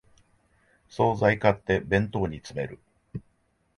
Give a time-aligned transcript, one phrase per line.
[0.89, 2.79] 総菜を買って弁当に詰める